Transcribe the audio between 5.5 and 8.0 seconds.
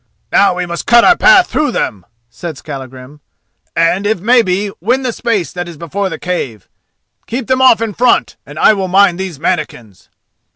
that is before the cave. Keep them off in